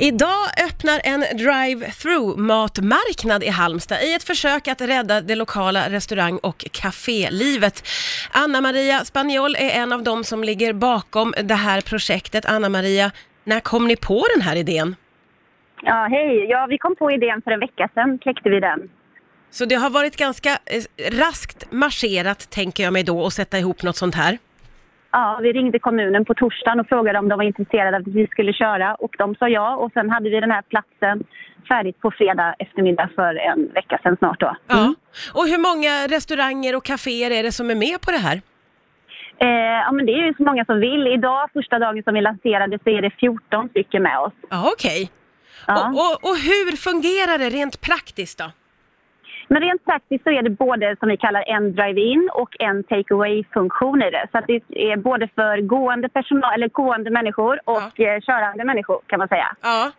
[0.00, 6.38] Idag öppnar en drive-through matmarknad i Halmstad i ett försök att rädda det lokala restaurang
[6.42, 7.86] och kafélivet.
[8.32, 12.46] Anna-Maria Spaniol är en av dem som ligger bakom det här projektet.
[12.46, 13.10] Anna-Maria,
[13.44, 14.96] när kom ni på den här idén?
[15.82, 16.46] Ja, hej.
[16.50, 18.90] Ja, vi kom på idén för en vecka sedan, kläckte vi den.
[19.50, 23.82] Så det har varit ganska eh, raskt marscherat, tänker jag mig då, att sätta ihop
[23.82, 24.38] något sånt här.
[25.12, 28.26] Ja, vi ringde kommunen på torsdagen och frågade om de var intresserade av att vi
[28.26, 31.24] skulle köra och de sa ja och sen hade vi den här platsen
[31.68, 34.56] färdigt på fredag eftermiddag för en vecka sedan snart då.
[34.66, 34.94] Ja.
[35.34, 38.40] Och hur många restauranger och kaféer är det som är med på det här?
[39.40, 41.06] Eh, ja, men det är ju så många som vill.
[41.06, 44.32] Idag, första dagen som vi lanserade, så är det 14 stycken med oss.
[44.50, 45.10] Ja, okej.
[45.66, 45.88] Ja.
[45.88, 48.44] Och, och, och hur fungerar det rent praktiskt då?
[49.48, 54.02] Men rent praktiskt så är det både som vi kallar en drive-in och en take-away-funktion
[54.02, 54.26] i det.
[54.32, 54.62] Så att det
[54.92, 59.56] är både för gående, personal, eller gående människor och eh, körande människor kan man säga.
[59.62, 59.90] Ja.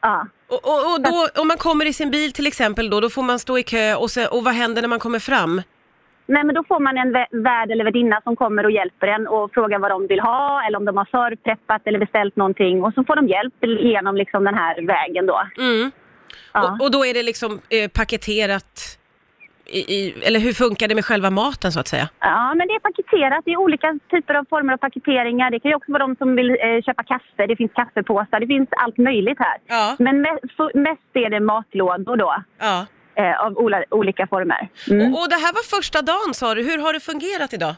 [0.00, 0.26] Ja.
[0.48, 3.22] Och, och, och då, om man kommer i sin bil till exempel då, då får
[3.22, 5.62] man stå i kö och, se, och vad händer när man kommer fram?
[6.28, 9.26] Nej, men då får man en vä- värd eller värdinna som kommer och hjälper en
[9.26, 12.84] och frågar vad de vill ha eller om de har förpreppat eller beställt någonting.
[12.84, 15.42] Och så får de hjälp genom liksom den här vägen då.
[15.58, 15.90] Mm.
[16.52, 16.72] Ja.
[16.72, 18.98] Och, och då är det liksom eh, paketerat
[19.66, 22.08] i, i, eller hur funkar det med själva maten så att säga?
[22.20, 23.44] Ja, men det är paketerat.
[23.44, 25.50] Det är olika typer av former av paketeringar.
[25.50, 27.46] Det kan ju också vara de som vill eh, köpa kaffe.
[27.46, 28.40] Det finns kaffepåsar.
[28.40, 29.58] Det finns allt möjligt här.
[29.66, 29.96] Ja.
[29.98, 32.42] Men me- mest är det matlådor då.
[32.58, 32.86] Ja.
[33.14, 33.52] Eh, av
[33.90, 34.68] olika former.
[34.90, 35.14] Mm.
[35.14, 37.74] Och, och det här var första dagen sa du, hur har det fungerat idag?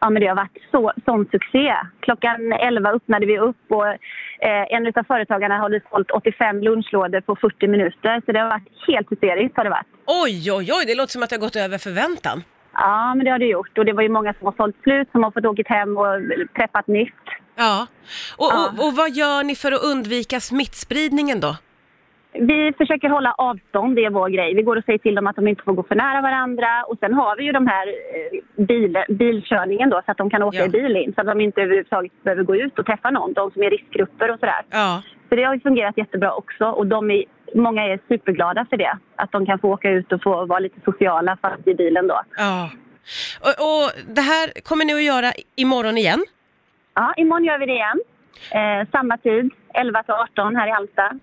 [0.00, 1.76] Ja, men det har varit så, sån succé.
[2.00, 7.36] Klockan 11 öppnade vi upp och eh, en av företagarna hade sålt 85 lunchlådor på
[7.36, 8.22] 40 minuter.
[8.26, 9.86] Så det har varit helt hysteriskt har det varit.
[10.06, 12.42] Oj, oj, oj, det låter som att det har gått över förväntan.
[12.72, 13.78] Ja, men det har det gjort.
[13.78, 16.06] Och det var ju många som har sålt slut, som har fått åka hem och
[16.54, 17.24] preppat nytt.
[17.56, 17.86] Ja.
[18.36, 18.70] Och, Ja.
[18.78, 21.56] Och, och vad gör ni för att undvika smittspridningen då?
[22.40, 24.54] Vi försöker hålla avstånd, det är vår grej.
[24.54, 26.82] Vi går och säger till dem att de inte får gå för nära varandra.
[26.88, 30.42] Och sen har vi ju de här eh, bil, bilkörningen då, så att de kan
[30.42, 30.64] åka Ja.
[30.64, 31.12] i bil in.
[31.14, 34.30] Så att de inte överhuvudtaget behöver gå ut och träffa någon, de som är riskgrupper
[34.30, 34.62] och sådär.
[34.70, 35.02] Ja.
[35.28, 37.24] Så det har ju fungerat jättebra också och de är,
[37.54, 38.98] många är superglada för det.
[39.16, 42.20] Att de kan få åka ut och få vara lite sociala fast i bilen då.
[42.36, 42.70] Ja.
[43.40, 46.24] Och, och det här kommer ni att göra imorgon igen?
[46.94, 48.00] Ja, imorgon gör vi det igen.
[48.52, 51.18] Eh, samma tid, 11 till 18 här i Halmstad.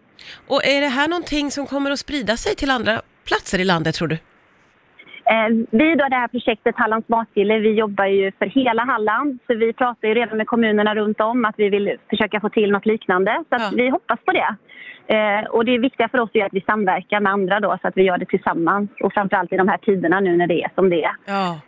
[0.47, 3.95] Och är det här någonting som kommer att sprida sig till andra platser i landet
[3.95, 4.17] tror du?
[5.25, 9.39] Eh, vi då, det här projektet Hallands matgille, vi jobbar ju för hela Halland.
[9.47, 12.71] Så vi pratar ju redan med kommunerna runt om att vi vill försöka få till
[12.71, 13.43] något liknande.
[13.49, 13.69] Så Ja.
[13.75, 14.55] vi hoppas på det.
[15.07, 17.97] Eh, och det viktiga för oss är att vi samverkar med andra då så att
[17.97, 18.89] vi gör det tillsammans.
[19.01, 21.15] Och framförallt i de här tiderna nu när det är som det är.
[21.25, 21.59] Ja.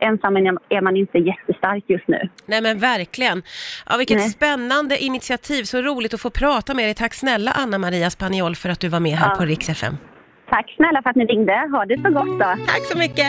[0.00, 2.28] Ensam är man inte jättestark just nu.
[2.46, 3.42] Nej men verkligen.
[3.86, 4.28] Ja, vilket Nej.
[4.30, 6.94] spännande initiativ, så roligt att få prata med dig.
[6.94, 9.36] Tack snälla Anna-Maria Spaniol för att du var med här Ja.
[9.36, 9.96] på Rix FM.
[10.50, 11.52] Tack snälla för att ni ringde.
[11.72, 12.54] Ha det så gott då.
[12.66, 13.26] Tack så mycket!